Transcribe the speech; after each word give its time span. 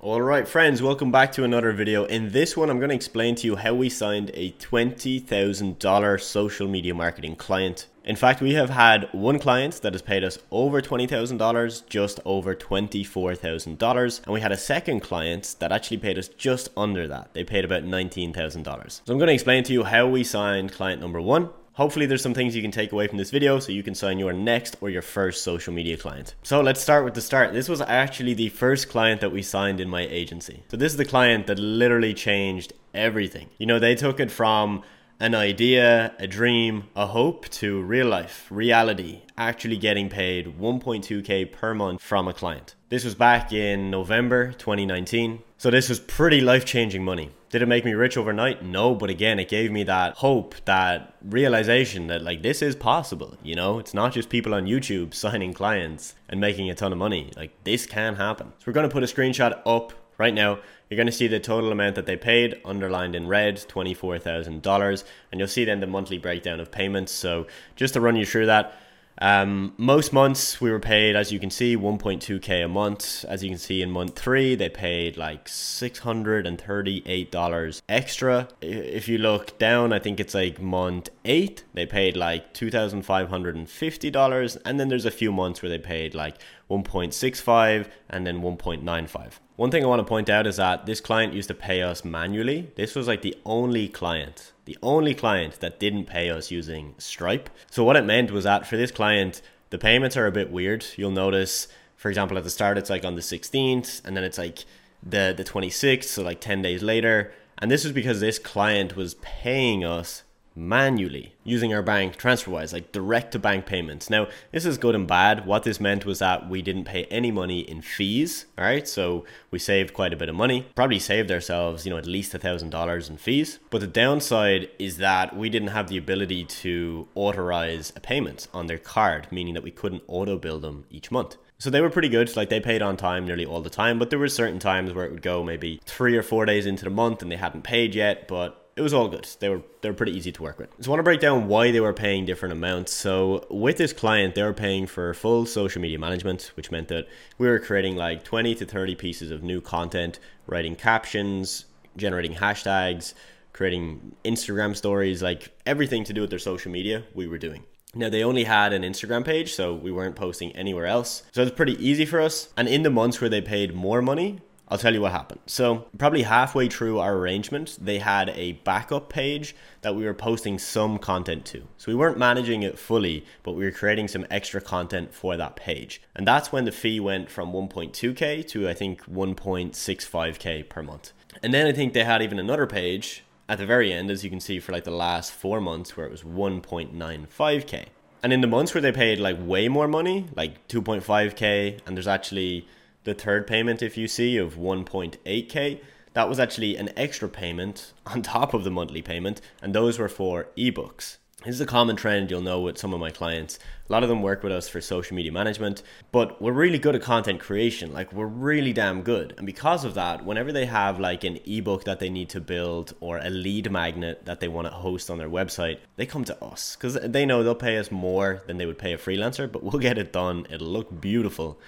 Alright 0.00 0.46
friends, 0.46 0.80
welcome 0.80 1.10
back 1.10 1.32
to 1.32 1.42
another 1.42 1.72
video. 1.72 2.04
In 2.04 2.30
this 2.30 2.56
one 2.56 2.70
I'm 2.70 2.78
going 2.78 2.90
to 2.90 2.94
explain 2.94 3.34
to 3.34 3.48
you 3.48 3.56
how 3.56 3.74
we 3.74 3.90
signed 3.90 4.30
a 4.32 4.52
$20,000 4.52 6.20
social 6.20 6.68
media 6.68 6.94
marketing 6.94 7.34
client. 7.34 7.88
In 8.04 8.14
fact, 8.14 8.40
we 8.40 8.54
have 8.54 8.70
had 8.70 9.08
one 9.10 9.40
client 9.40 9.82
that 9.82 9.94
has 9.94 10.02
paid 10.02 10.22
us 10.22 10.38
over 10.52 10.80
$20,000, 10.80 11.88
just 11.88 12.20
over 12.24 12.54
$24,000, 12.54 14.22
and 14.24 14.32
we 14.32 14.40
had 14.40 14.52
a 14.52 14.56
second 14.56 15.00
client 15.00 15.56
that 15.58 15.72
actually 15.72 15.98
paid 15.98 16.16
us 16.16 16.28
just 16.28 16.68
under 16.76 17.08
that. 17.08 17.34
They 17.34 17.42
paid 17.42 17.64
about 17.64 17.82
$19,000. 17.82 19.00
So 19.04 19.12
I'm 19.12 19.18
going 19.18 19.26
to 19.26 19.34
explain 19.34 19.64
to 19.64 19.72
you 19.72 19.82
how 19.82 20.06
we 20.06 20.22
signed 20.22 20.70
client 20.70 21.00
number 21.00 21.20
one, 21.20 21.50
Hopefully 21.78 22.06
there's 22.06 22.22
some 22.22 22.34
things 22.34 22.56
you 22.56 22.62
can 22.62 22.72
take 22.72 22.90
away 22.90 23.06
from 23.06 23.18
this 23.18 23.30
video 23.30 23.60
so 23.60 23.70
you 23.70 23.84
can 23.84 23.94
sign 23.94 24.18
your 24.18 24.32
next 24.32 24.74
or 24.80 24.90
your 24.90 25.00
first 25.00 25.44
social 25.44 25.72
media 25.72 25.96
client. 25.96 26.34
So 26.42 26.60
let's 26.60 26.80
start 26.80 27.04
with 27.04 27.14
the 27.14 27.20
start. 27.20 27.52
This 27.52 27.68
was 27.68 27.80
actually 27.80 28.34
the 28.34 28.48
first 28.48 28.88
client 28.88 29.20
that 29.20 29.30
we 29.30 29.42
signed 29.42 29.78
in 29.78 29.88
my 29.88 30.00
agency. 30.00 30.64
So 30.72 30.76
this 30.76 30.90
is 30.90 30.98
the 30.98 31.04
client 31.04 31.46
that 31.46 31.60
literally 31.60 32.14
changed 32.14 32.72
everything. 32.94 33.50
You 33.58 33.66
know, 33.66 33.78
they 33.78 33.94
took 33.94 34.18
it 34.18 34.32
from 34.32 34.82
an 35.20 35.34
idea, 35.34 36.14
a 36.18 36.26
dream, 36.28 36.84
a 36.94 37.06
hope 37.06 37.48
to 37.48 37.82
real 37.82 38.06
life, 38.06 38.46
reality, 38.50 39.22
actually 39.36 39.76
getting 39.76 40.08
paid 40.08 40.58
1.2k 40.58 41.50
per 41.50 41.74
month 41.74 42.00
from 42.00 42.28
a 42.28 42.32
client. 42.32 42.76
This 42.88 43.04
was 43.04 43.16
back 43.16 43.52
in 43.52 43.90
November 43.90 44.52
2019. 44.52 45.40
So 45.58 45.70
this 45.70 45.88
was 45.88 45.98
pretty 45.98 46.40
life-changing 46.40 47.04
money. 47.04 47.30
Did 47.50 47.62
it 47.62 47.66
make 47.66 47.84
me 47.84 47.94
rich 47.94 48.16
overnight? 48.16 48.62
No, 48.62 48.94
but 48.94 49.10
again, 49.10 49.40
it 49.40 49.48
gave 49.48 49.72
me 49.72 49.82
that 49.84 50.14
hope, 50.18 50.54
that 50.66 51.16
realization 51.22 52.06
that 52.06 52.22
like 52.22 52.42
this 52.42 52.62
is 52.62 52.76
possible, 52.76 53.36
you 53.42 53.56
know? 53.56 53.78
It's 53.80 53.94
not 53.94 54.12
just 54.12 54.28
people 54.28 54.54
on 54.54 54.66
YouTube 54.66 55.14
signing 55.22 55.52
clients 55.52 56.14
and 56.28 56.40
making 56.40 56.70
a 56.70 56.74
ton 56.74 56.92
of 56.92 56.98
money. 56.98 57.32
Like 57.36 57.52
this 57.64 57.86
can 57.86 58.14
happen. 58.14 58.52
So 58.58 58.64
we're 58.66 58.74
going 58.74 58.88
to 58.88 58.92
put 58.92 59.02
a 59.02 59.06
screenshot 59.06 59.60
up 59.66 59.92
right 60.18 60.34
now 60.34 60.58
you're 60.88 60.96
going 60.96 61.06
to 61.06 61.12
see 61.12 61.26
the 61.26 61.40
total 61.40 61.70
amount 61.70 61.96
that 61.96 62.06
they 62.06 62.16
paid 62.16 62.62
underlined 62.64 63.14
in 63.14 63.28
red, 63.28 63.56
$24,000, 63.56 65.04
and 65.30 65.38
you'll 65.38 65.48
see 65.48 65.66
then 65.66 65.80
the 65.80 65.86
monthly 65.86 66.16
breakdown 66.18 66.60
of 66.60 66.70
payments. 66.70 67.12
So 67.12 67.46
just 67.76 67.92
to 67.94 68.00
run 68.00 68.16
you 68.16 68.24
through 68.24 68.46
that, 68.46 68.74
um, 69.20 69.74
most 69.76 70.12
months 70.12 70.60
we 70.60 70.70
were 70.70 70.78
paid, 70.78 71.16
as 71.16 71.32
you 71.32 71.40
can 71.40 71.50
see, 71.50 71.76
1.2k 71.76 72.64
a 72.64 72.68
month. 72.68 73.24
As 73.24 73.42
you 73.42 73.50
can 73.50 73.58
see 73.58 73.82
in 73.82 73.90
month 73.90 74.16
three, 74.16 74.54
they 74.54 74.68
paid 74.68 75.16
like 75.16 75.46
$638 75.46 77.82
extra. 77.88 78.46
If 78.60 79.08
you 79.08 79.18
look 79.18 79.58
down, 79.58 79.92
I 79.92 79.98
think 79.98 80.20
it's 80.20 80.34
like 80.34 80.60
month 80.60 81.10
eight, 81.24 81.64
they 81.74 81.84
paid 81.84 82.16
like 82.16 82.54
$2,550. 82.54 84.58
And 84.64 84.78
then 84.78 84.88
there's 84.88 85.04
a 85.04 85.10
few 85.10 85.32
months 85.32 85.62
where 85.62 85.70
they 85.70 85.78
paid 85.78 86.14
like 86.14 86.36
1.65 86.70 87.88
and 88.08 88.24
then 88.24 88.40
1.95. 88.40 89.32
One 89.58 89.72
thing 89.72 89.82
I 89.82 89.88
want 89.88 89.98
to 89.98 90.04
point 90.04 90.30
out 90.30 90.46
is 90.46 90.58
that 90.58 90.86
this 90.86 91.00
client 91.00 91.34
used 91.34 91.48
to 91.48 91.54
pay 91.54 91.82
us 91.82 92.04
manually. 92.04 92.70
This 92.76 92.94
was 92.94 93.08
like 93.08 93.22
the 93.22 93.36
only 93.44 93.88
client, 93.88 94.52
the 94.66 94.78
only 94.84 95.14
client 95.14 95.58
that 95.58 95.80
didn't 95.80 96.04
pay 96.04 96.30
us 96.30 96.52
using 96.52 96.94
Stripe. 96.98 97.50
So 97.68 97.82
what 97.82 97.96
it 97.96 98.04
meant 98.04 98.30
was 98.30 98.44
that 98.44 98.68
for 98.68 98.76
this 98.76 98.92
client, 98.92 99.42
the 99.70 99.76
payments 99.78 100.16
are 100.16 100.28
a 100.28 100.30
bit 100.30 100.52
weird. 100.52 100.86
You'll 100.94 101.10
notice, 101.10 101.66
for 101.96 102.08
example, 102.08 102.38
at 102.38 102.44
the 102.44 102.50
start 102.50 102.78
it's 102.78 102.88
like 102.88 103.04
on 103.04 103.16
the 103.16 103.20
16th 103.20 104.04
and 104.04 104.16
then 104.16 104.22
it's 104.22 104.38
like 104.38 104.64
the 105.02 105.34
the 105.36 105.42
26th, 105.42 106.04
so 106.04 106.22
like 106.22 106.40
10 106.40 106.62
days 106.62 106.84
later. 106.84 107.32
And 107.60 107.68
this 107.68 107.82
was 107.82 107.92
because 107.92 108.20
this 108.20 108.38
client 108.38 108.94
was 108.94 109.14
paying 109.14 109.84
us 109.84 110.22
manually 110.58 111.34
using 111.44 111.72
our 111.72 111.82
bank 111.82 112.16
TransferWise, 112.16 112.72
like 112.72 112.92
direct 112.92 113.32
to 113.32 113.38
bank 113.38 113.64
payments. 113.64 114.10
Now, 114.10 114.28
this 114.52 114.66
is 114.66 114.76
good 114.76 114.94
and 114.94 115.06
bad. 115.06 115.46
What 115.46 115.62
this 115.62 115.80
meant 115.80 116.04
was 116.04 116.18
that 116.18 116.48
we 116.48 116.60
didn't 116.60 116.84
pay 116.84 117.04
any 117.04 117.30
money 117.30 117.60
in 117.60 117.80
fees. 117.80 118.46
All 118.58 118.64
right, 118.64 118.86
so 118.86 119.24
we 119.50 119.58
saved 119.58 119.94
quite 119.94 120.12
a 120.12 120.16
bit 120.16 120.28
of 120.28 120.34
money. 120.34 120.66
Probably 120.74 120.98
saved 120.98 121.30
ourselves, 121.30 121.86
you 121.86 121.90
know, 121.90 121.96
at 121.96 122.06
least 122.06 122.34
a 122.34 122.38
thousand 122.38 122.70
dollars 122.70 123.08
in 123.08 123.16
fees. 123.16 123.58
But 123.70 123.80
the 123.80 123.86
downside 123.86 124.68
is 124.78 124.98
that 124.98 125.36
we 125.36 125.48
didn't 125.48 125.68
have 125.68 125.88
the 125.88 125.98
ability 125.98 126.44
to 126.44 127.08
authorize 127.14 127.92
a 127.96 128.00
payment 128.00 128.48
on 128.52 128.66
their 128.66 128.78
card, 128.78 129.28
meaning 129.30 129.54
that 129.54 129.62
we 129.62 129.70
couldn't 129.70 130.02
auto 130.06 130.36
bill 130.36 130.60
them 130.60 130.84
each 130.90 131.10
month. 131.10 131.36
So 131.60 131.70
they 131.70 131.80
were 131.80 131.90
pretty 131.90 132.08
good. 132.08 132.34
Like 132.36 132.50
they 132.50 132.60
paid 132.60 132.82
on 132.82 132.96
time 132.96 133.26
nearly 133.26 133.44
all 133.44 133.60
the 133.60 133.70
time, 133.70 133.98
but 133.98 134.10
there 134.10 134.18
were 134.18 134.28
certain 134.28 134.60
times 134.60 134.92
where 134.92 135.04
it 135.04 135.10
would 135.10 135.22
go 135.22 135.42
maybe 135.42 135.80
three 135.84 136.16
or 136.16 136.22
four 136.22 136.46
days 136.46 136.66
into 136.66 136.84
the 136.84 136.90
month 136.90 137.20
and 137.20 137.32
they 137.32 137.36
hadn't 137.36 137.62
paid 137.62 137.96
yet. 137.96 138.28
But 138.28 138.67
it 138.78 138.82
was 138.82 138.94
all 138.94 139.08
good. 139.08 139.26
They 139.40 139.48
were 139.48 139.62
they 139.80 139.90
were 139.90 139.94
pretty 139.94 140.16
easy 140.16 140.30
to 140.30 140.42
work 140.42 140.58
with. 140.58 140.70
So 140.80 140.88
I 140.88 140.90
want 140.90 141.00
to 141.00 141.04
break 141.04 141.20
down 141.20 141.48
why 141.48 141.72
they 141.72 141.80
were 141.80 141.92
paying 141.92 142.24
different 142.24 142.52
amounts. 142.52 142.92
So 142.92 143.44
with 143.50 143.76
this 143.76 143.92
client, 143.92 144.36
they 144.36 144.42
were 144.42 144.54
paying 144.54 144.86
for 144.86 145.12
full 145.14 145.46
social 145.46 145.82
media 145.82 145.98
management, 145.98 146.52
which 146.54 146.70
meant 146.70 146.86
that 146.88 147.08
we 147.38 147.48
were 147.48 147.58
creating 147.58 147.96
like 147.96 148.22
20 148.22 148.54
to 148.54 148.64
30 148.64 148.94
pieces 148.94 149.30
of 149.32 149.42
new 149.42 149.60
content, 149.60 150.20
writing 150.46 150.76
captions, 150.76 151.64
generating 151.96 152.34
hashtags, 152.34 153.14
creating 153.52 154.14
Instagram 154.24 154.76
stories, 154.76 155.22
like 155.22 155.50
everything 155.66 156.04
to 156.04 156.12
do 156.12 156.20
with 156.20 156.30
their 156.30 156.38
social 156.38 156.70
media, 156.70 157.02
we 157.14 157.26
were 157.26 157.38
doing. 157.38 157.64
Now 157.94 158.10
they 158.10 158.22
only 158.22 158.44
had 158.44 158.72
an 158.72 158.82
Instagram 158.82 159.24
page, 159.24 159.54
so 159.54 159.74
we 159.74 159.90
weren't 159.90 160.14
posting 160.14 160.52
anywhere 160.52 160.86
else. 160.86 161.24
So 161.32 161.42
it's 161.42 161.56
pretty 161.56 161.74
easy 161.84 162.04
for 162.04 162.20
us. 162.20 162.50
And 162.56 162.68
in 162.68 162.84
the 162.84 162.90
months 162.90 163.20
where 163.20 163.30
they 163.30 163.40
paid 163.40 163.74
more 163.74 164.00
money, 164.00 164.40
I'll 164.70 164.78
tell 164.78 164.92
you 164.92 165.00
what 165.00 165.12
happened. 165.12 165.40
So, 165.46 165.86
probably 165.96 166.22
halfway 166.22 166.68
through 166.68 166.98
our 166.98 167.16
arrangement, 167.16 167.78
they 167.80 167.98
had 167.98 168.28
a 168.30 168.52
backup 168.52 169.08
page 169.08 169.56
that 169.80 169.96
we 169.96 170.04
were 170.04 170.14
posting 170.14 170.58
some 170.58 170.98
content 170.98 171.46
to. 171.46 171.62
So, 171.78 171.90
we 171.90 171.94
weren't 171.94 172.18
managing 172.18 172.62
it 172.62 172.78
fully, 172.78 173.24
but 173.42 173.52
we 173.52 173.64
were 173.64 173.70
creating 173.70 174.08
some 174.08 174.26
extra 174.30 174.60
content 174.60 175.14
for 175.14 175.36
that 175.38 175.56
page. 175.56 176.02
And 176.14 176.26
that's 176.26 176.52
when 176.52 176.66
the 176.66 176.72
fee 176.72 177.00
went 177.00 177.30
from 177.30 177.52
1.2K 177.52 178.46
to 178.48 178.68
I 178.68 178.74
think 178.74 179.04
1.65K 179.06 180.68
per 180.68 180.82
month. 180.82 181.12
And 181.42 181.54
then 181.54 181.66
I 181.66 181.72
think 181.72 181.94
they 181.94 182.04
had 182.04 182.20
even 182.22 182.38
another 182.38 182.66
page 182.66 183.24
at 183.48 183.58
the 183.58 183.66
very 183.66 183.92
end, 183.92 184.10
as 184.10 184.22
you 184.22 184.30
can 184.30 184.40
see, 184.40 184.60
for 184.60 184.72
like 184.72 184.84
the 184.84 184.90
last 184.90 185.32
four 185.32 185.60
months 185.60 185.96
where 185.96 186.04
it 186.04 186.12
was 186.12 186.22
1.95K. 186.22 187.86
And 188.22 188.32
in 188.32 188.40
the 188.40 188.46
months 188.46 188.74
where 188.74 188.82
they 188.82 188.92
paid 188.92 189.18
like 189.18 189.36
way 189.40 189.68
more 189.68 189.88
money, 189.88 190.26
like 190.36 190.66
2.5K, 190.68 191.80
and 191.86 191.96
there's 191.96 192.08
actually 192.08 192.66
the 193.08 193.14
third 193.14 193.46
payment, 193.46 193.82
if 193.82 193.96
you 193.96 194.06
see, 194.06 194.36
of 194.36 194.56
1.8k, 194.56 195.80
that 196.12 196.28
was 196.28 196.38
actually 196.38 196.76
an 196.76 196.90
extra 196.94 197.28
payment 197.28 197.94
on 198.06 198.22
top 198.22 198.52
of 198.52 198.64
the 198.64 198.70
monthly 198.70 199.02
payment, 199.02 199.40
and 199.62 199.74
those 199.74 199.98
were 199.98 200.08
for 200.08 200.48
ebooks. 200.56 201.16
This 201.44 201.54
is 201.54 201.60
a 201.60 201.66
common 201.66 201.94
trend 201.94 202.30
you'll 202.30 202.40
know 202.40 202.60
with 202.60 202.78
some 202.78 202.92
of 202.92 202.98
my 202.98 203.10
clients. 203.10 203.60
A 203.88 203.92
lot 203.92 204.02
of 204.02 204.08
them 204.08 204.22
work 204.22 204.42
with 204.42 204.50
us 204.50 204.68
for 204.68 204.80
social 204.80 205.14
media 205.14 205.30
management, 205.30 205.84
but 206.10 206.42
we're 206.42 206.52
really 206.52 206.78
good 206.78 206.96
at 206.96 207.02
content 207.02 207.38
creation. 207.38 207.92
Like, 207.92 208.12
we're 208.12 208.26
really 208.26 208.72
damn 208.72 209.02
good. 209.02 209.34
And 209.38 209.46
because 209.46 209.84
of 209.84 209.94
that, 209.94 210.24
whenever 210.24 210.50
they 210.50 210.66
have 210.66 210.98
like 210.98 211.22
an 211.22 211.38
ebook 211.46 211.84
that 211.84 212.00
they 212.00 212.10
need 212.10 212.28
to 212.30 212.40
build 212.40 212.92
or 212.98 213.18
a 213.18 213.30
lead 213.30 213.70
magnet 213.70 214.26
that 214.26 214.40
they 214.40 214.48
want 214.48 214.66
to 214.66 214.74
host 214.74 215.10
on 215.10 215.18
their 215.18 215.30
website, 215.30 215.78
they 215.96 216.06
come 216.06 216.24
to 216.24 216.44
us 216.44 216.74
because 216.74 216.94
they 216.94 217.24
know 217.24 217.44
they'll 217.44 217.54
pay 217.54 217.78
us 217.78 217.92
more 217.92 218.42
than 218.48 218.58
they 218.58 218.66
would 218.66 218.78
pay 218.78 218.92
a 218.92 218.98
freelancer, 218.98 219.50
but 219.50 219.62
we'll 219.62 219.80
get 219.80 219.96
it 219.96 220.12
done. 220.12 220.44
It'll 220.50 220.66
look 220.66 221.00
beautiful 221.00 221.58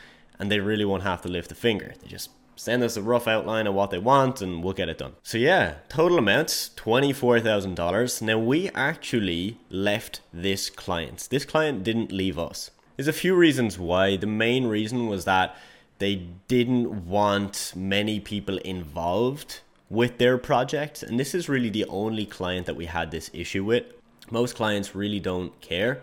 and 0.40 0.50
they 0.50 0.58
really 0.58 0.86
won't 0.86 1.04
have 1.04 1.20
to 1.22 1.28
lift 1.28 1.52
a 1.52 1.54
finger. 1.54 1.92
They 2.02 2.08
just 2.08 2.30
send 2.56 2.82
us 2.82 2.96
a 2.96 3.02
rough 3.02 3.28
outline 3.28 3.66
of 3.66 3.74
what 3.74 3.90
they 3.90 3.98
want 3.98 4.40
and 4.40 4.64
we'll 4.64 4.72
get 4.72 4.88
it 4.88 4.98
done. 4.98 5.12
So 5.22 5.38
yeah, 5.38 5.76
total 5.88 6.18
amounts 6.18 6.70
$24,000. 6.76 8.22
Now 8.22 8.38
we 8.38 8.70
actually 8.70 9.58
left 9.68 10.22
this 10.32 10.70
client. 10.70 11.28
This 11.30 11.44
client 11.44 11.84
didn't 11.84 12.10
leave 12.10 12.38
us. 12.38 12.70
There's 12.96 13.08
a 13.08 13.12
few 13.12 13.34
reasons 13.34 13.78
why. 13.78 14.16
The 14.16 14.26
main 14.26 14.66
reason 14.66 15.06
was 15.06 15.26
that 15.26 15.56
they 15.98 16.26
didn't 16.48 17.06
want 17.06 17.72
many 17.76 18.18
people 18.18 18.56
involved 18.58 19.60
with 19.90 20.18
their 20.18 20.38
project 20.38 21.02
and 21.02 21.20
this 21.20 21.34
is 21.34 21.48
really 21.48 21.70
the 21.70 21.84
only 21.86 22.24
client 22.24 22.64
that 22.66 22.76
we 22.76 22.86
had 22.86 23.10
this 23.10 23.30
issue 23.34 23.64
with. 23.64 23.84
Most 24.30 24.54
clients 24.56 24.94
really 24.94 25.20
don't 25.20 25.58
care 25.60 26.02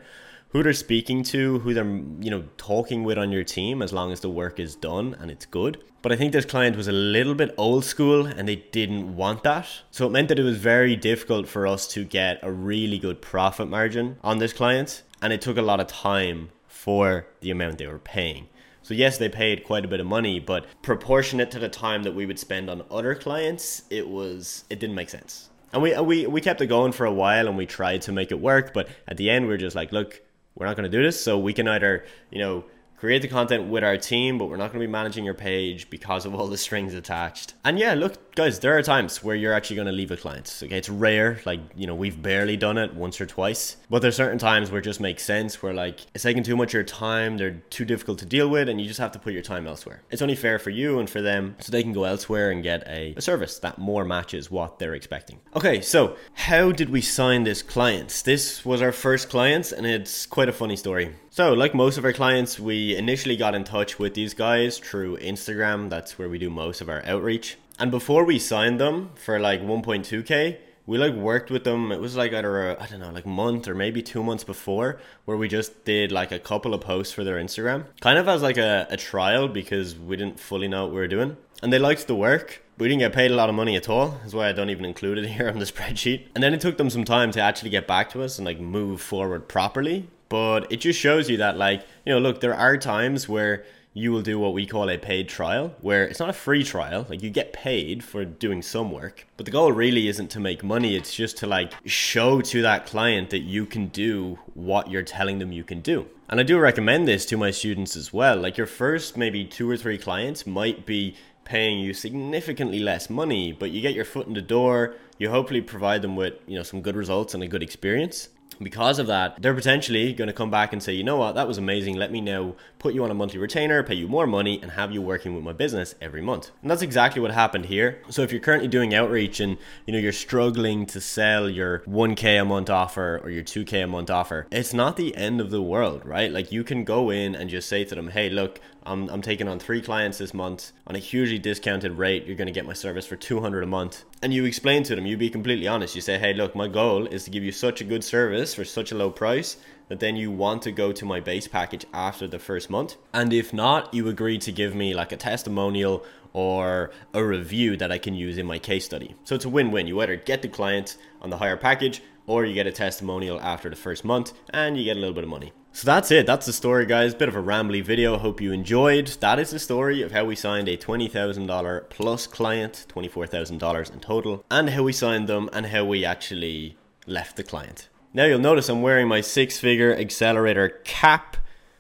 who 0.58 0.64
they're 0.64 0.74
speaking 0.74 1.22
to, 1.22 1.60
who 1.60 1.72
they're 1.72 1.86
you 1.86 2.32
know 2.32 2.44
talking 2.58 3.04
with 3.04 3.16
on 3.16 3.32
your 3.32 3.44
team, 3.44 3.84
as 3.84 3.94
long 3.94 4.12
as 4.12 4.22
the 4.22 4.30
work 4.30 4.60
is 4.60 4.74
done 4.74 5.16
and 5.20 5.30
it's 5.30 5.46
good. 5.46 5.78
But 6.02 6.12
I 6.12 6.16
think 6.16 6.34
this 6.34 6.46
client 6.46 6.76
was 6.76 6.88
a 6.88 6.92
little 6.92 7.36
bit 7.36 7.54
old 7.58 7.86
school 7.86 8.26
and 8.26 8.48
they 8.48 8.56
didn't 8.56 9.16
want 9.16 9.44
that. 9.44 9.68
So 9.92 10.08
it 10.08 10.10
meant 10.10 10.30
that 10.30 10.40
it 10.40 10.44
was 10.44 10.58
very 10.58 10.96
difficult 10.96 11.48
for 11.48 11.68
us 11.68 11.88
to 11.90 12.04
get 12.04 12.40
a 12.42 12.52
really 12.52 12.98
good 12.98 13.22
profit 13.22 13.68
margin 13.68 14.18
on 14.24 14.40
this 14.40 14.52
client. 14.52 15.04
And 15.22 15.32
it 15.32 15.42
took 15.42 15.58
a 15.58 15.62
lot 15.62 15.80
of 15.80 15.86
time 15.86 16.50
for 16.68 17.28
the 17.42 17.52
amount 17.52 17.78
they 17.78 17.86
were 17.86 18.00
paying. 18.00 18.48
So 18.82 18.96
yes, 18.96 19.20
they 19.20 19.30
paid 19.30 19.64
quite 19.64 19.86
a 19.86 19.88
bit 19.88 20.00
of 20.00 20.08
money, 20.08 20.40
but 20.40 20.66
proportionate 20.82 21.52
to 21.52 21.60
the 21.60 21.70
time 21.70 22.02
that 22.02 22.16
we 22.16 22.26
would 22.26 22.40
spend 22.40 22.68
on 22.68 22.84
other 22.90 23.14
clients, 23.14 23.84
it 23.92 24.10
was 24.10 24.66
it 24.72 24.80
didn't 24.80 24.96
make 24.96 25.12
sense. 25.12 25.50
And 25.72 25.84
we 25.84 25.96
we 26.00 26.26
we 26.26 26.42
kept 26.42 26.62
it 26.62 26.68
going 26.68 26.94
for 26.94 27.06
a 27.06 27.14
while 27.14 27.48
and 27.48 27.58
we 27.58 27.68
tried 27.68 28.02
to 28.04 28.12
make 28.12 28.32
it 28.32 28.40
work, 28.40 28.74
but 28.74 28.88
at 29.08 29.18
the 29.18 29.30
end 29.30 29.48
we 29.48 29.54
are 29.54 29.58
just 29.58 29.76
like, 29.76 29.92
look, 29.92 30.22
we're 30.58 30.66
not 30.66 30.76
going 30.76 30.90
to 30.90 30.98
do 30.98 31.04
this. 31.04 31.22
So 31.22 31.38
we 31.38 31.54
can 31.54 31.68
either, 31.68 32.06
you 32.32 32.40
know, 32.40 32.66
create 32.98 33.22
the 33.22 33.28
content 33.28 33.70
with 33.70 33.84
our 33.84 33.98
team, 33.98 34.38
but 34.38 34.46
we're 34.46 34.58
not 34.58 34.72
going 34.72 34.82
to 34.82 34.88
be 34.88 34.92
managing 34.92 35.24
your 35.24 35.36
page 35.36 35.90
because 35.90 36.26
of 36.26 36.34
all 36.34 36.48
the 36.48 36.58
strings 36.58 36.94
attached. 36.94 37.54
And 37.64 37.78
yeah, 37.78 37.94
look, 37.94 38.27
guys, 38.38 38.60
there 38.60 38.78
are 38.78 38.84
times 38.84 39.24
where 39.24 39.36
you're 39.36 39.52
actually 39.52 39.76
going 39.76 39.88
to 39.88 39.92
leave 39.92 40.12
a 40.12 40.16
client. 40.16 40.62
Okay, 40.62 40.78
it's 40.78 40.90
rare. 40.90 41.42
Like, 41.44 41.60
you 41.76 41.88
know, 41.88 41.96
we've 41.96 42.22
barely 42.22 42.56
done 42.56 42.78
it 42.78 42.94
once 42.94 43.20
or 43.20 43.26
twice. 43.26 43.78
But 43.90 44.04
there's 44.04 44.16
certain 44.16 44.38
times 44.38 44.70
where 44.70 44.80
it 44.80 44.84
just 44.84 45.00
makes 45.02 45.24
sense 45.24 45.64
where, 45.64 45.74
like, 45.74 46.02
it's 46.14 46.24
taking 46.24 46.44
too 46.44 46.56
much 46.56 46.70
of 46.70 46.74
your 46.76 46.84
time, 46.84 47.38
they're 47.38 47.64
too 47.72 47.84
difficult 47.84 48.20
to 48.20 48.28
deal 48.28 48.48
with, 48.48 48.70
and 48.70 48.80
you 48.80 48.88
just 48.88 49.00
have 49.00 49.12
to 49.14 49.20
put 49.20 49.34
your 49.34 49.42
time 49.42 49.66
elsewhere. 49.66 50.04
It's 50.12 50.22
only 50.22 50.36
fair 50.36 50.60
for 50.60 50.70
you 50.70 51.00
and 51.00 51.10
for 51.10 51.20
them 51.20 51.56
so 51.60 51.72
they 51.72 51.82
can 51.82 51.94
go 51.94 52.04
elsewhere 52.04 52.52
and 52.52 52.62
get 52.62 52.88
a, 52.88 53.16
a 53.18 53.22
service 53.22 53.58
that 53.60 53.80
more 53.80 54.06
matches 54.06 54.52
what 54.52 54.78
they're 54.78 54.94
expecting. 54.94 55.40
Okay, 55.56 55.82
so 55.82 56.16
how 56.36 56.72
did 56.72 56.92
we 56.92 57.02
sign 57.02 57.44
this 57.44 57.64
client? 57.64 58.22
This 58.24 58.64
was 58.64 58.84
our 58.84 58.92
first 58.92 59.32
client, 59.32 59.72
and 59.72 59.88
it's 59.88 60.28
quite 60.28 60.48
a 60.48 60.54
funny 60.54 60.76
story. 60.76 61.16
So, 61.32 61.54
like 61.54 61.74
most 61.74 61.98
of 61.98 62.06
our 62.06 62.14
clients, 62.14 62.60
we 62.60 62.96
initially 62.96 63.36
got 63.36 63.56
in 63.56 63.64
touch 63.64 63.98
with 63.98 64.14
these 64.14 64.34
guys 64.34 64.78
through 64.78 65.18
Instagram. 65.18 65.90
That's 65.90 66.18
where 66.18 66.30
we 66.30 66.38
do 66.38 66.50
most 66.50 66.82
of 66.82 66.90
our 66.90 67.04
outreach. 67.06 67.58
And 67.80 67.92
before 67.92 68.24
we 68.26 68.40
signed 68.40 68.80
them 68.80 69.12
for 69.16 69.40
like 69.40 69.62
1.2k, 69.62 70.58
we 70.88 70.98
like 70.98 71.14
worked 71.14 71.52
with 71.52 71.64
them. 71.64 71.92
It 71.92 72.00
was 72.00 72.16
like 72.16 72.34
either 72.34 72.72
a, 72.72 72.82
I 72.82 72.88
don't 72.88 73.02
know, 73.02 73.12
like 73.12 73.26
month 73.26 73.68
or 73.68 73.76
maybe 73.76 74.02
two 74.02 74.24
months 74.24 74.44
before, 74.44 75.00
where 75.26 75.38
we 75.38 75.48
just 75.48 75.86
did 75.86 76.12
like 76.12 76.32
a 76.32 76.40
couple 76.40 76.74
of 76.74 76.82
posts 76.82 77.14
for 77.14 77.24
their 77.24 77.36
Instagram, 77.36 77.86
kind 78.00 78.18
of 78.18 78.28
as 78.28 78.42
like 78.42 78.58
a, 78.58 78.88
a 78.90 78.98
trial 78.98 79.48
because 79.48 79.96
we 79.96 80.16
didn't 80.16 80.40
fully 80.40 80.68
know 80.68 80.86
what 80.86 80.94
we 80.94 81.00
were 81.00 81.08
doing. 81.08 81.38
And 81.62 81.72
they 81.72 81.80
liked 81.80 82.08
the 82.08 82.16
work. 82.16 82.64
We 82.78 82.88
didn't 82.88 83.00
get 83.00 83.14
paid 83.14 83.32
a 83.32 83.36
lot 83.36 83.50
of 83.50 83.56
money 83.56 83.76
at 83.76 83.90
all. 83.90 84.18
That's 84.22 84.34
why 84.34 84.50
I 84.50 84.54
don't 84.54 84.70
even 84.70 84.86
include 84.86 85.18
it 85.20 85.28
here 85.38 85.50
on 85.50 85.60
the 85.60 85.66
spreadsheet. 85.66 86.28
And 86.34 86.44
then 86.44 86.54
it 86.54 86.62
took 86.62 86.78
them 86.78 86.90
some 86.90 87.04
time 87.04 87.32
to 87.32 87.42
actually 87.42 87.70
get 87.70 87.86
back 87.86 88.10
to 88.12 88.24
us 88.24 88.40
and 88.40 88.46
like 88.46 88.60
move 88.60 89.02
forward 89.02 89.48
properly 89.48 90.08
but 90.30 90.70
it 90.72 90.78
just 90.78 91.00
shows 91.00 91.30
you 91.30 91.38
that 91.38 91.58
like 91.58 91.86
you 92.06 92.14
know 92.14 92.20
look 92.20 92.42
there 92.42 92.54
are 92.54 92.78
times 92.78 93.30
where 93.30 93.64
you 93.98 94.12
will 94.12 94.22
do 94.22 94.38
what 94.38 94.54
we 94.54 94.66
call 94.66 94.90
a 94.90 94.98
paid 94.98 95.28
trial 95.28 95.76
where 95.82 96.06
it's 96.06 96.20
not 96.20 96.30
a 96.30 96.34
free 96.34 96.64
trial 96.64 97.06
like 97.10 97.24
you 97.24 97.30
get 97.30 97.52
paid 97.52 98.04
for 98.04 98.24
doing 98.24 98.62
some 98.62 98.92
work 98.92 99.26
but 99.38 99.46
the 99.46 99.52
goal 99.52 99.72
really 99.72 100.08
isn't 100.08 100.30
to 100.30 100.40
make 100.40 100.64
money 100.64 100.96
it's 100.96 101.14
just 101.14 101.38
to 101.38 101.48
like 101.48 101.74
show 101.86 102.40
to 102.40 102.62
that 102.62 102.86
client 102.86 103.32
that 103.32 103.40
you 103.40 103.66
can 103.66 103.88
do 103.88 104.38
what 104.54 104.92
you're 104.92 105.04
telling 105.04 105.40
them 105.40 105.52
you 105.52 105.64
can 105.64 105.82
do. 105.82 106.06
And 106.30 106.40
i 106.40 106.44
do 106.44 106.60
recommend 106.60 107.08
this 107.08 107.26
to 107.28 107.38
my 107.38 107.52
students 107.52 107.96
as 107.96 108.12
well. 108.12 108.38
Like 108.38 108.58
your 108.58 108.68
first 108.68 109.18
maybe 109.18 109.46
two 109.46 109.70
or 109.70 109.78
three 109.78 109.98
clients 109.98 110.46
might 110.46 110.86
be 110.86 111.16
paying 111.46 111.80
you 111.80 111.94
significantly 111.94 112.80
less 112.80 113.10
money 113.10 113.54
but 113.54 113.72
you 113.72 113.82
get 113.82 113.94
your 113.94 114.04
foot 114.04 114.28
in 114.28 114.34
the 114.34 114.42
door 114.42 114.96
you 115.18 115.30
hopefully 115.30 115.62
provide 115.62 116.02
them 116.02 116.16
with 116.18 116.34
you 116.46 116.58
know 116.58 116.64
some 116.64 116.82
good 116.82 116.96
results 116.96 117.34
and 117.34 117.42
a 117.42 117.48
good 117.48 117.64
experience 117.64 118.28
because 118.62 119.00
of 119.00 119.08
that, 119.08 119.42
they're 119.42 119.54
potentially 119.54 120.14
going 120.14 120.28
to 120.28 120.34
come 120.34 120.50
back 120.50 120.74
and 120.74 120.82
say, 120.82 120.94
you 120.94 121.04
know 121.04 121.18
what, 121.18 121.36
that 121.36 121.48
was 121.48 121.58
amazing. 121.58 121.96
Let 121.96 122.12
me 122.12 122.22
now 122.22 122.56
put 122.80 122.94
you 122.94 123.04
on 123.04 123.12
a 123.12 123.14
monthly 123.14 123.40
retainer, 123.40 123.84
pay 123.84 123.96
you 123.96 124.08
more 124.08 124.28
money, 124.28 124.60
and 124.62 124.72
have 124.72 124.92
you 124.92 125.02
working 125.02 125.36
with 125.36 125.44
my 125.44 125.54
business 125.54 125.96
every 126.02 126.22
month. 126.22 126.52
And 126.62 126.72
that's 126.72 126.82
exactly 126.82 127.22
what 127.22 127.32
happened 127.32 127.66
here. 127.66 128.02
So 128.10 128.22
if 128.22 128.32
you're 128.32 128.42
currently 128.42 128.68
doing 128.68 128.94
outreach 128.94 129.40
and 129.40 129.58
you 129.86 129.94
know 129.94 130.00
you're 130.00 130.12
struggling 130.12 130.86
to 130.88 131.02
sell 131.02 131.50
your 131.50 131.80
1k 131.80 132.42
a 132.42 132.46
month 132.46 132.70
offer 132.70 133.20
or 133.24 133.30
your 133.30 133.44
2k 133.44 133.84
a 133.84 133.88
month 133.88 134.10
offer, 134.10 134.48
it's 134.52 134.74
not 134.74 134.98
the 134.98 135.16
end 135.16 135.42
of 135.42 135.50
the 135.52 135.62
world, 135.62 136.06
right? 136.06 136.32
Like 136.32 136.52
you 136.52 136.64
can 136.64 136.84
go 136.84 137.10
in 137.10 137.36
and 137.36 137.50
just 137.50 137.70
say 137.70 137.84
to 137.86 137.96
them, 137.96 138.10
hey, 138.10 138.30
look, 138.30 138.60
I'm, 138.88 139.10
I'm 139.10 139.22
taking 139.22 139.48
on 139.48 139.60
three 139.60 139.82
clients 139.82 140.18
this 140.18 140.34
month 140.34 140.72
on 140.88 140.96
a 140.96 141.00
hugely 141.00 141.38
discounted 141.38 141.94
rate. 141.94 142.26
You're 142.26 142.38
going 142.38 142.48
to 142.48 142.54
get 142.54 142.66
my 142.66 142.74
service 142.74 143.06
for 143.06 143.18
200 143.18 143.64
a 143.64 143.68
month. 143.68 144.06
And 144.24 144.34
you 144.34 144.46
explain 144.46 144.82
to 144.84 144.96
them, 144.96 145.06
you 145.06 145.16
be 145.16 145.30
completely 145.30 145.68
honest. 145.68 145.94
You 145.94 146.02
say, 146.02 146.18
hey, 146.18 146.34
look, 146.34 146.56
my 146.56 146.68
goal 146.68 147.06
is 147.06 147.26
to 147.26 147.30
give 147.30 147.44
you 147.44 147.52
such 147.52 147.82
a 147.82 147.84
good 147.84 148.04
service 148.04 148.56
for 148.56 148.66
such 148.66 148.92
a 148.92 148.96
low 148.96 149.12
price 149.12 149.58
that 149.90 150.00
then 150.00 150.16
you 150.16 150.32
want 150.32 150.64
to 150.64 150.72
go 150.72 150.92
to 150.92 151.06
my 151.06 151.20
base 151.20 151.48
package 151.48 151.86
after 151.94 152.28
the 152.28 152.40
first 152.40 152.70
month. 152.70 152.96
And 153.14 153.32
if 153.32 153.54
not, 153.54 153.94
you 153.94 154.08
agree 154.10 154.40
to 154.40 154.52
give 154.52 154.74
me 154.74 154.96
like 154.96 155.12
a 155.12 155.18
testimonial 155.18 156.04
or 156.34 156.92
a 157.14 157.24
review 157.24 157.78
that 157.78 157.92
I 157.92 158.00
can 158.00 158.16
use 158.16 158.40
in 158.40 158.46
my 158.48 158.58
case 158.58 158.86
study. 158.86 159.16
So 159.24 159.36
it's 159.36 159.46
a 159.46 159.50
win 159.50 159.72
win. 159.72 159.86
You 159.86 160.02
either 160.02 160.16
get 160.16 160.42
the 160.42 160.48
client 160.48 160.98
on 161.22 161.30
the 161.30 161.38
higher 161.38 161.58
package 161.58 162.02
or 162.28 162.46
you 162.46 162.54
get 162.54 162.68
a 162.68 162.72
testimonial 162.72 163.42
after 163.42 163.70
the 163.70 163.76
first 163.76 164.06
month 164.06 164.34
and 164.52 164.78
you 164.78 164.84
get 164.84 164.98
a 164.98 165.00
little 165.00 165.16
bit 165.16 165.24
of 165.24 165.30
money. 165.30 165.52
So 165.72 165.86
that's 165.86 166.12
it. 166.12 166.26
That's 166.26 166.46
the 166.46 166.54
story, 166.54 166.86
guys. 166.86 167.16
Bit 167.16 167.30
of 167.30 167.36
a 167.36 167.42
rambly 167.42 167.84
video. 167.84 168.18
Hope 168.18 168.42
you 168.42 168.52
enjoyed. 168.52 169.08
That 169.20 169.40
is 169.40 169.52
the 169.52 169.60
story 169.60 170.02
of 170.02 170.12
how 170.12 170.26
we 170.26 170.36
signed 170.36 170.68
a 170.68 170.78
$20,000 170.78 171.90
plus 171.90 172.28
client, 172.28 172.86
$24,000 172.90 173.94
in 173.94 174.00
total, 174.00 174.44
and 174.52 174.72
how 174.72 174.84
we 174.84 174.92
signed 174.92 175.28
them 175.28 175.50
and 175.54 175.68
how 175.68 175.86
we 175.86 176.04
actually 176.04 176.78
left 177.06 177.38
the 177.38 177.44
client. 177.44 177.90
Now 178.14 178.26
you'll 178.26 178.40
notice 178.40 178.70
I'm 178.70 178.82
wearing 178.82 179.08
my 179.08 179.22
six 179.22 179.60
figure 179.60 179.96
accelerator 179.96 180.70
cap 180.84 181.38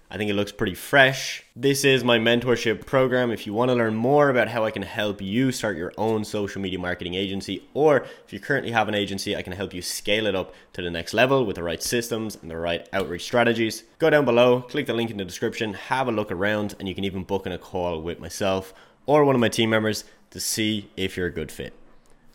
I 0.09 0.15
think 0.15 0.31
it 0.31 0.35
looks 0.35 0.53
pretty 0.53 0.73
fresh. 0.73 1.43
This 1.53 1.83
is 1.83 2.01
my 2.01 2.17
mentorship 2.17 2.85
program. 2.85 3.29
If 3.29 3.45
you 3.45 3.53
want 3.53 3.69
to 3.71 3.75
learn 3.75 3.93
more 3.93 4.29
about 4.29 4.47
how 4.47 4.63
I 4.63 4.71
can 4.71 4.83
help 4.83 5.21
you 5.21 5.51
start 5.51 5.75
your 5.75 5.91
own 5.97 6.23
social 6.23 6.61
media 6.61 6.79
marketing 6.79 7.15
agency, 7.15 7.67
or 7.73 8.05
if 8.25 8.31
you 8.31 8.39
currently 8.39 8.71
have 8.71 8.87
an 8.87 8.95
agency, 8.95 9.35
I 9.35 9.41
can 9.41 9.51
help 9.51 9.73
you 9.73 9.81
scale 9.81 10.25
it 10.25 10.33
up 10.33 10.53
to 10.73 10.81
the 10.81 10.89
next 10.89 11.13
level 11.13 11.45
with 11.45 11.57
the 11.57 11.63
right 11.63 11.83
systems 11.83 12.37
and 12.41 12.49
the 12.49 12.55
right 12.55 12.87
outreach 12.93 13.23
strategies, 13.23 13.83
go 13.99 14.09
down 14.09 14.23
below, 14.23 14.61
click 14.61 14.85
the 14.85 14.93
link 14.93 15.11
in 15.11 15.17
the 15.17 15.25
description, 15.25 15.73
have 15.73 16.07
a 16.07 16.11
look 16.13 16.31
around, 16.31 16.75
and 16.79 16.87
you 16.87 16.95
can 16.95 17.03
even 17.03 17.23
book 17.23 17.45
in 17.45 17.51
a 17.51 17.57
call 17.57 18.01
with 18.01 18.17
myself 18.17 18.73
or 19.07 19.25
one 19.25 19.35
of 19.35 19.41
my 19.41 19.49
team 19.49 19.69
members 19.69 20.05
to 20.29 20.39
see 20.39 20.89
if 20.95 21.17
you're 21.17 21.27
a 21.27 21.31
good 21.31 21.51
fit. 21.51 21.73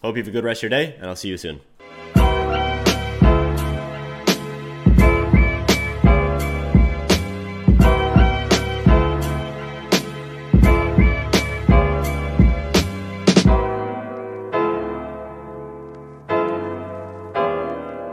Hope 0.03 0.17
you 0.17 0.23
have 0.23 0.29
a 0.29 0.33
good 0.33 0.45
rest 0.45 0.63
of 0.63 0.71
your 0.71 0.79
day, 0.79 0.95
and 0.97 1.07
I'll 1.07 1.17
see 1.17 1.29
you 1.29 1.39
soon. 1.39 1.61